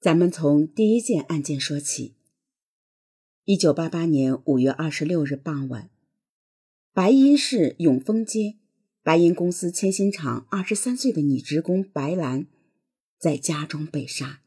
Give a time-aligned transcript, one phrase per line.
[0.00, 2.14] 咱们从第一件案件说起。
[3.44, 5.90] 一九八八年五月二十六日傍晚，
[6.92, 8.58] 白银市永丰街
[9.02, 12.46] 白银公司铅芯厂二十三岁的女职工白兰
[13.18, 14.42] 在家中被杀。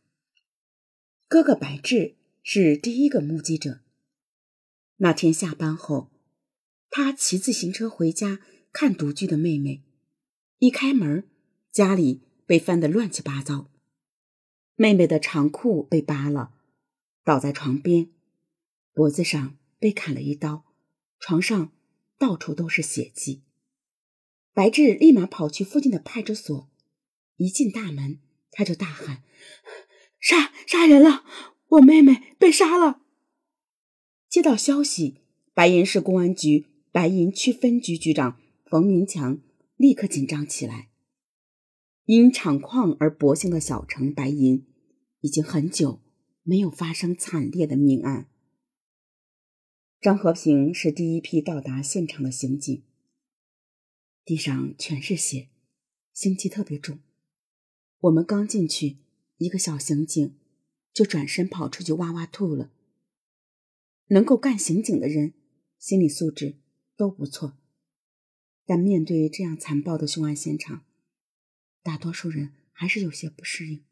[1.28, 3.82] 哥哥白志是第一个目击者。
[4.98, 6.12] 那天下班后，
[6.90, 8.40] 他骑自行车回家
[8.72, 9.84] 看独居的妹妹，
[10.60, 11.28] 一开门，
[11.72, 13.71] 家里被翻得乱七八糟。
[14.82, 16.56] 妹妹的长裤被扒了，
[17.24, 18.10] 倒在床边，
[18.94, 20.66] 脖子上被砍了一刀，
[21.20, 21.72] 床上
[22.18, 23.44] 到处都是血迹。
[24.56, 26.68] 白志立马跑去附近的派出所，
[27.36, 28.18] 一进大门，
[28.50, 29.22] 他就大喊
[30.20, 31.26] ：“杀杀人了！
[31.68, 33.02] 我妹妹被杀了！”
[34.28, 35.20] 接到消息，
[35.54, 39.40] 白银市公安局白银区分局局长冯明强
[39.78, 40.90] 立刻紧张起来。
[42.06, 44.66] 因厂矿而薄幸的小城白银。
[45.22, 46.02] 已经很久
[46.44, 48.28] 没有发生惨烈的命案。
[50.00, 52.84] 张和平是第一批到达现场的刑警。
[54.24, 55.50] 地上全是血，
[56.16, 57.00] 腥气特别重。
[58.00, 58.98] 我们刚进去，
[59.38, 60.36] 一个小刑警
[60.94, 62.72] 就转身跑出去哇哇吐了。
[64.08, 65.34] 能够干刑警的人，
[65.78, 66.56] 心理素质
[66.98, 67.58] 都不错，
[68.66, 70.84] 但面对这样残暴的凶案现场，
[71.84, 73.84] 大多数人还是有些不适应。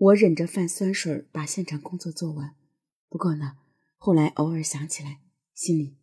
[0.00, 2.54] 我忍着泛酸水把现场工作做完，
[3.08, 3.58] 不过呢，
[3.96, 5.20] 后来偶尔想起来，
[5.54, 5.96] 心里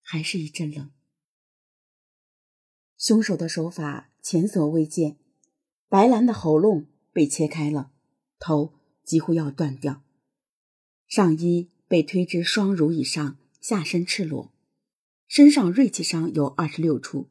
[0.00, 0.90] 还是一阵冷。
[2.96, 5.18] 凶手的手法前所未见，
[5.86, 7.90] 白兰的喉咙被切开了，
[8.38, 8.72] 头
[9.04, 10.02] 几乎要断掉，
[11.06, 14.50] 上衣被推至双乳以上，下身赤裸，
[15.28, 17.28] 身上锐器伤有二十六处。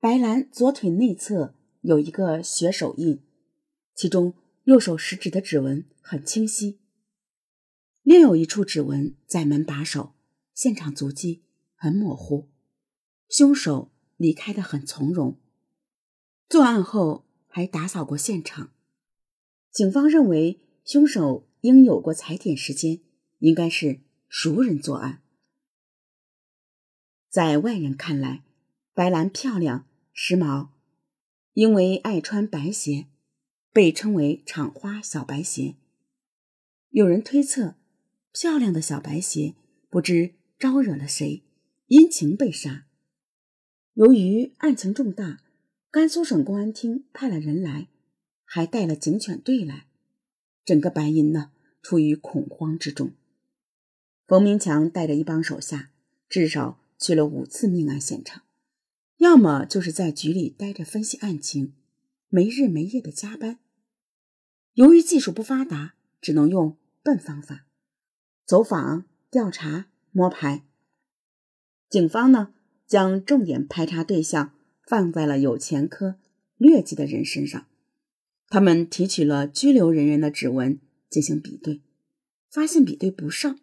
[0.00, 3.20] 白兰左腿内侧有一个血手印，
[3.94, 4.32] 其中。
[4.64, 6.80] 右手食指的指纹很清晰，
[8.02, 10.14] 另有一处指纹在门把手，
[10.54, 11.44] 现场足迹
[11.74, 12.50] 很模糊。
[13.28, 15.38] 凶手离开的很从容，
[16.48, 18.72] 作案后还打扫过现场。
[19.70, 23.00] 警方认为凶手应有过踩点时间，
[23.40, 25.22] 应该是熟人作案。
[27.28, 28.44] 在外人看来，
[28.94, 30.68] 白兰漂亮时髦，
[31.52, 33.08] 因为爱穿白鞋。
[33.74, 35.74] 被称为“厂花小白鞋”。
[36.90, 37.74] 有人推测，
[38.32, 39.54] 漂亮的小白鞋
[39.90, 41.42] 不知招惹了谁，
[41.88, 42.86] 因情被杀。
[43.94, 45.40] 由于案情重大，
[45.90, 47.88] 甘肃省公安厅派了人来，
[48.44, 49.88] 还带了警犬队来，
[50.64, 51.50] 整个白银呢
[51.82, 53.10] 处于恐慌之中。
[54.28, 55.90] 冯明强带着一帮手下，
[56.28, 58.44] 至少去了五次命案现场，
[59.16, 61.74] 要么就是在局里待着分析案情，
[62.28, 63.58] 没日没夜的加班。
[64.74, 67.64] 由于技术不发达，只能用笨方法：
[68.44, 70.64] 走访、调查、摸排。
[71.88, 72.52] 警方呢，
[72.84, 74.52] 将重点排查对象
[74.84, 76.16] 放在了有前科、
[76.56, 77.66] 劣迹的人身上。
[78.48, 81.80] 他们提取了拘留人员的指纹进行比对，
[82.50, 83.60] 发现比对不上。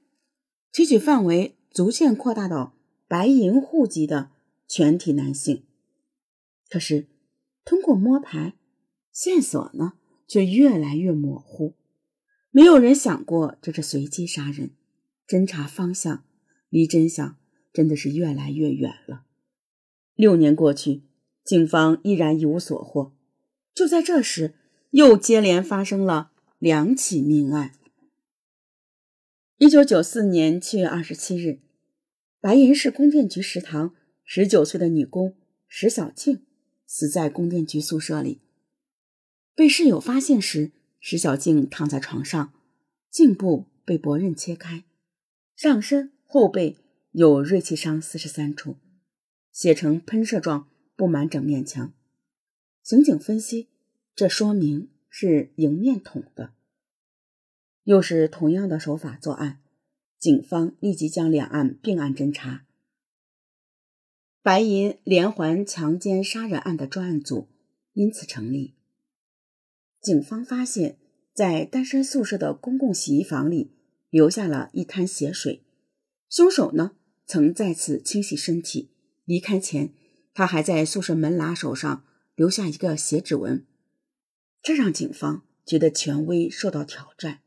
[0.72, 2.74] 提取范围逐渐扩大到
[3.10, 4.32] 白银户籍的
[4.66, 5.64] 全体男性。
[6.70, 7.08] 可是，
[7.66, 8.54] 通过摸排
[9.12, 9.96] 线索呢？
[10.32, 11.76] 却越来越模糊，
[12.52, 14.72] 没有人想过这是随机杀人，
[15.28, 16.24] 侦查方向
[16.70, 17.36] 离真相
[17.74, 19.26] 真的是越来越远了。
[20.16, 21.02] 六年过去，
[21.44, 23.14] 警方依然一无所获。
[23.76, 24.54] 就在这时，
[24.92, 27.74] 又接连发生了两起命案。
[29.58, 31.60] 一九九四年七月二十七日，
[32.40, 33.94] 白银市供电局食堂
[34.24, 35.36] 十九岁的女工
[35.68, 36.46] 石小庆
[36.88, 38.40] 死在供电局宿舍里。
[39.54, 42.54] 被室友发现时，石小静躺在床上，
[43.10, 44.84] 颈部被薄刃切开，
[45.56, 46.78] 上身、后背
[47.12, 48.78] 有锐器伤四十三处，
[49.52, 51.94] 血呈喷射状布满整面墙。
[52.82, 53.68] 刑警分析，
[54.16, 56.54] 这说明是迎面捅的。
[57.84, 59.60] 又是同样的手法作案，
[60.18, 62.66] 警方立即将两案并案侦查。
[64.42, 67.48] 白银连环强奸杀人案的专案组
[67.94, 68.76] 因此成立。
[70.02, 70.98] 警方发现，
[71.32, 73.72] 在单身宿舍的公共洗衣房里
[74.10, 75.64] 留下了一滩血水。
[76.28, 76.94] 凶手呢，
[77.28, 78.90] 曾在此清洗身体。
[79.26, 79.94] 离开前，
[80.34, 82.04] 他还在宿舍门拉手上
[82.34, 83.64] 留下一个血指纹，
[84.64, 87.42] 这让警方觉得权威受到挑战。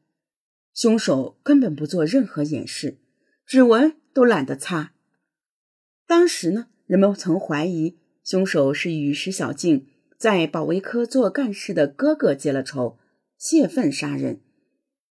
[0.72, 2.98] 凶手根本不做任何掩饰，
[3.44, 4.94] 指纹都懒得擦。
[6.06, 9.88] 当时呢，人们曾怀疑凶手是与石小静。
[10.16, 12.98] 在保卫科做干事的哥哥结了仇，
[13.36, 14.40] 泄愤杀人。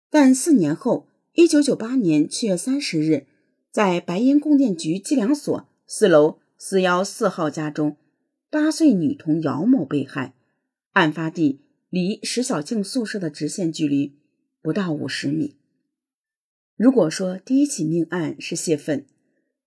[0.09, 3.27] 但四年后，一九九八年七月三十日，
[3.71, 7.97] 在白银供电局计量所四楼四幺四号家中，
[8.49, 10.33] 八岁女童姚某被害。
[10.93, 14.17] 案发地离石小静宿舍的直线距离
[14.61, 15.55] 不到五十米。
[16.75, 19.05] 如果说第一起命案是泄愤，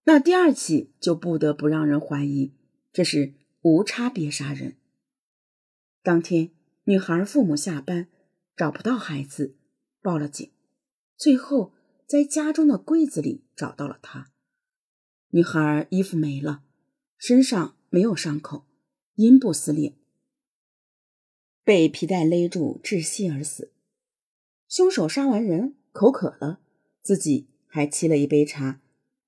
[0.04, 2.52] 那第二起就不得不让人怀疑
[2.92, 4.74] 这是无差别杀人。
[6.02, 6.50] 当天，
[6.84, 8.08] 女孩父母下班
[8.56, 9.56] 找不到孩子，
[10.00, 10.50] 报了警，
[11.16, 11.74] 最后
[12.06, 14.30] 在家中的柜子里找到了她。
[15.30, 16.62] 女孩衣服没了，
[17.18, 18.66] 身上没有伤口，
[19.16, 19.94] 阴部撕裂，
[21.62, 23.72] 被皮带勒住窒息而死。
[24.66, 26.60] 凶手杀完人，口渴了。
[27.02, 28.80] 自己还沏了一杯茶，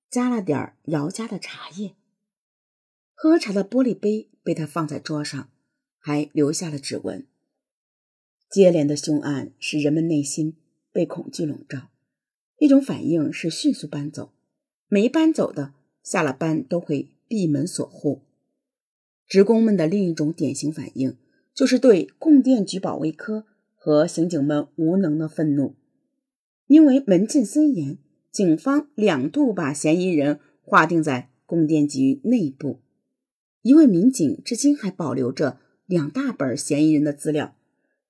[0.09, 1.95] 加了点姚家的茶叶。
[3.13, 5.49] 喝茶的玻璃杯被他放在桌上，
[6.05, 7.25] 还留下了指纹。
[8.49, 10.57] 接连的凶案使人们内心
[10.91, 11.87] 被恐惧笼罩，
[12.59, 14.33] 一种反应是迅速搬走，
[14.89, 15.73] 没搬走的
[16.03, 18.21] 下了班都会闭门锁户。
[19.25, 21.15] 职工们的另一种典型反应
[21.55, 25.75] 就是对供电局保卫科和刑警们无能的愤怒。
[26.67, 27.97] 因为门禁森严，
[28.29, 32.81] 警方两度把嫌疑人划定在供电局内部。
[33.61, 37.55] 一位民警至今还保留着两大本嫌疑人的资料，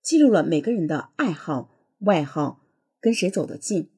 [0.01, 2.65] 记录了每个人的爱好、外号、
[2.99, 3.89] 跟谁走得近。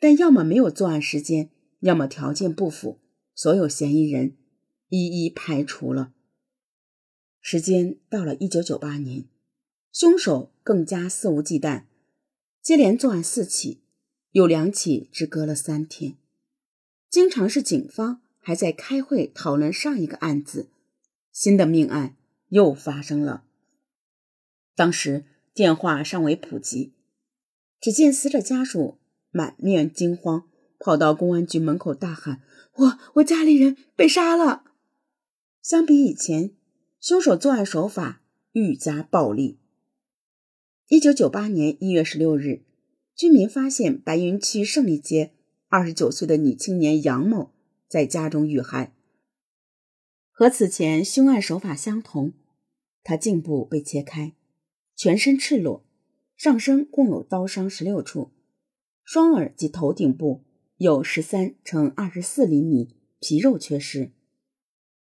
[0.00, 2.98] 但要么没有作案时间，要么条件不符，
[3.34, 4.36] 所有嫌疑人
[4.88, 6.12] 一一排除了。
[7.40, 9.26] 时间到了一九九八年，
[9.92, 11.84] 凶手更加肆无忌惮。
[12.62, 13.82] 接连作案四起，
[14.30, 16.16] 有两起只隔了三天。
[17.10, 20.68] 经常是警方还在开会讨论上一个案子，
[21.30, 22.16] 新的命案
[22.48, 23.44] 又发生了。
[24.74, 26.92] 当时电话尚未普及，
[27.80, 28.98] 只见死者家属
[29.30, 30.48] 满面惊慌，
[30.78, 32.42] 跑到公安局门口大喊
[32.76, 34.64] ：“我我家里人被杀了！”
[35.62, 36.52] 相比以前，
[37.00, 39.58] 凶手作案手法愈加暴力。
[40.88, 42.62] 一九九八年一月十六日，
[43.14, 45.32] 居民发现白云区胜利街
[45.68, 47.52] 二十九岁的女青年杨某
[47.88, 48.93] 在家中遇害，
[50.36, 52.32] 和此前凶案手法相同。
[53.04, 54.34] 他颈部被切开，
[54.96, 55.84] 全身赤裸，
[56.36, 58.32] 上身共有刀伤十六处，
[59.04, 60.42] 双耳及头顶部
[60.76, 64.10] 有十三乘二十四厘米皮肉缺失。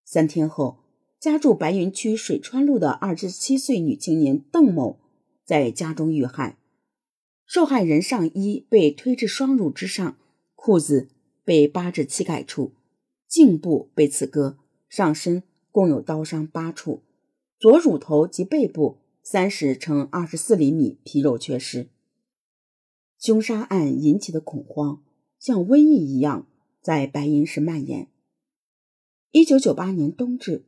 [0.05, 0.79] 三天后，
[1.19, 5.01] 家住白云区水川路的二十七岁女青年邓某。
[5.45, 6.59] 在家中遇害，
[7.45, 10.19] 受害人上衣被推至双乳之上，
[10.57, 11.09] 裤子
[11.45, 12.73] 被扒至膝盖处，
[13.29, 14.59] 颈部被刺割，
[14.89, 17.03] 上身共有刀伤八处，
[17.59, 21.89] 左乳头及背部三十乘二十四厘米皮肉缺失。
[23.19, 25.03] 凶杀案引起的恐慌
[25.39, 26.47] 像瘟疫一样
[26.81, 28.09] 在白银市蔓延。
[29.33, 30.65] 一九九八年冬至，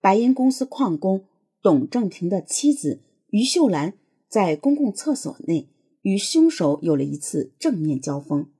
[0.00, 1.26] 白银公司矿工
[1.60, 3.00] 董正廷的妻子。
[3.30, 3.92] 于秀兰
[4.26, 5.68] 在公共厕所内
[6.00, 8.50] 与凶手有了一次正面交锋。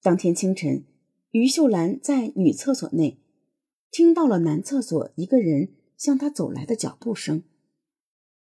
[0.00, 0.84] 当天清晨，
[1.32, 3.18] 于秀兰在女厕所内
[3.90, 7.42] 听到了男厕所一个人向他走来的脚步声。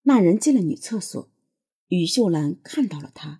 [0.03, 1.29] 那人进了女厕所，
[1.87, 3.39] 于秀兰看到了他，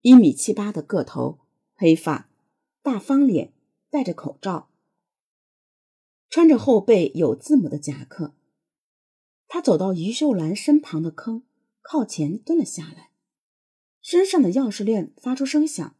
[0.00, 1.40] 一米七八的个头，
[1.74, 2.28] 黑发，
[2.82, 3.52] 大方脸，
[3.90, 4.70] 戴着口罩，
[6.28, 8.34] 穿着后背有字母的夹克。
[9.46, 11.42] 他走到于秀兰身旁的坑，
[11.82, 13.10] 靠前蹲了下来，
[14.00, 15.94] 身上的钥匙链发出声响。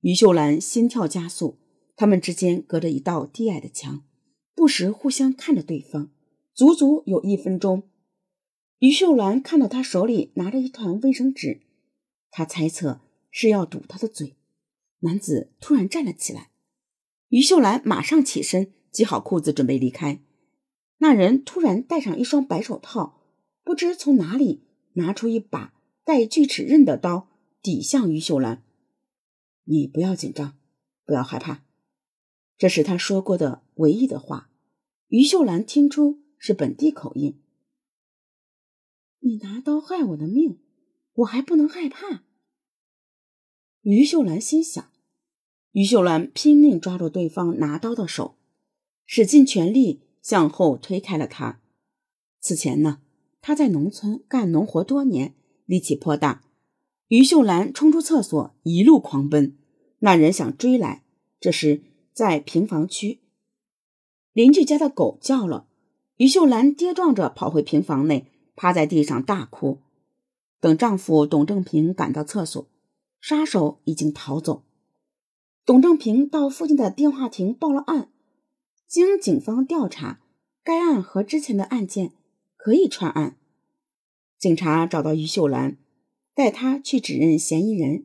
[0.00, 1.58] 于秀兰心跳加速，
[1.96, 4.04] 他们之间隔着一道低矮的墙，
[4.54, 6.10] 不时互相看着对方，
[6.54, 7.88] 足足有一分钟。
[8.78, 11.62] 于秀兰看到他手里拿着一团卫生纸，
[12.30, 14.36] 他猜测是要堵他的嘴。
[15.00, 16.50] 男子突然站了起来，
[17.28, 20.22] 于秀兰马上起身系好裤子，准备离开。
[20.98, 23.20] 那人突然戴上一双白手套，
[23.64, 24.62] 不知从哪里
[24.94, 27.28] 拿出一把带锯齿刃的刀，
[27.60, 28.62] 抵向于秀兰。
[29.64, 30.56] 你不要紧张，
[31.04, 31.64] 不要害怕，
[32.56, 34.50] 这是他说过的唯一的话。
[35.08, 37.40] 于秀兰听出是本地口音。
[39.20, 40.58] 你拿刀害我的命，
[41.14, 42.24] 我还不能害怕？
[43.82, 44.90] 于秀兰心想。
[45.72, 48.36] 于秀兰拼命抓住对方拿刀的手，
[49.06, 50.02] 使尽全力。
[50.24, 51.60] 向后推开了他。
[52.40, 53.02] 此前呢，
[53.42, 55.34] 他在农村干农活多年，
[55.66, 56.42] 力气颇大。
[57.08, 59.58] 于秀兰冲出厕所，一路狂奔。
[59.98, 61.04] 那人想追来，
[61.38, 61.82] 这时
[62.14, 63.20] 在平房区，
[64.34, 65.66] 邻居家的狗叫了。
[66.16, 69.80] 于秀兰跌撞着跑回平房内，趴在地上大哭。
[70.60, 72.68] 等丈夫董正平赶到厕所，
[73.20, 74.62] 杀手已经逃走。
[75.64, 78.10] 董正平到附近的电话亭报了案。
[78.86, 80.20] 经警方调查，
[80.62, 82.12] 该案和之前的案件
[82.56, 83.36] 可以串案。
[84.38, 85.78] 警察找到于秀兰，
[86.34, 88.04] 带她去指认嫌疑人。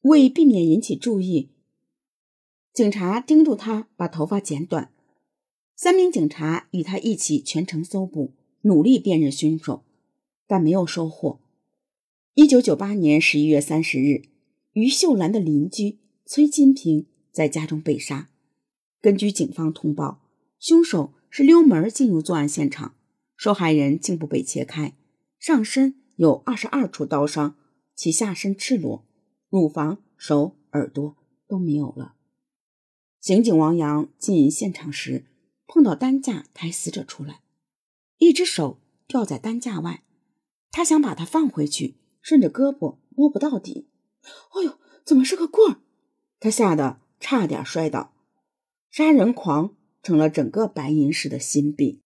[0.00, 1.50] 为避免引起注意，
[2.72, 4.90] 警察叮嘱她把头发剪短。
[5.76, 9.84] 三名警察与他一起全程搜捕，努力辨认凶手，
[10.46, 11.40] 但没有收获。
[12.34, 14.22] 一九九八年十一月三十日，
[14.72, 18.30] 于秀兰的邻居崔金平在家中被杀。
[19.00, 20.22] 根据警方通报，
[20.58, 22.94] 凶手是溜门进入作案现场，
[23.36, 24.96] 受害人颈部被切开，
[25.38, 27.56] 上身有二十二处刀伤，
[27.96, 29.04] 其下身赤裸，
[29.50, 31.16] 乳房、手、耳朵
[31.48, 32.14] 都没有了。
[33.20, 35.24] 刑警王阳进现场时，
[35.66, 37.40] 碰到担架抬死者出来，
[38.18, 40.04] 一只手吊在担架外，
[40.70, 41.96] 他想把它放回去。
[42.22, 43.90] 顺着胳膊摸不到底，
[44.22, 45.80] 哎呦，怎么是个棍儿？
[46.40, 48.14] 他吓得差点摔倒。
[48.90, 52.00] 杀人狂成了整个白银市的心病。